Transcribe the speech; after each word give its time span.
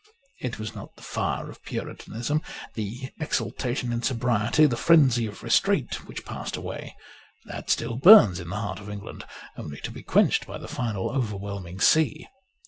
It 0.39 0.57
was 0.57 0.73
not 0.73 0.95
the 0.95 1.03
fire 1.03 1.47
of 1.47 1.61
Puritanism, 1.61 2.41
the 2.73 3.11
exultation 3.19 3.93
in 3.93 4.01
sobriety, 4.01 4.65
the 4.65 4.75
frenzy 4.75 5.27
of 5.27 5.43
restraint, 5.43 6.07
which 6.07 6.25
passed 6.25 6.57
away: 6.57 6.95
that 7.45 7.69
still 7.69 7.97
burns 7.97 8.39
in 8.39 8.49
the 8.49 8.55
heart 8.55 8.79
of 8.79 8.89
England, 8.89 9.25
only 9.57 9.77
to 9.81 9.91
be 9.91 10.01
quenched 10.01 10.47
by 10.47 10.57
the 10.57 10.67
final 10.67 11.11
over 11.11 11.35
whelming 11.37 11.79
sea. 11.79 12.27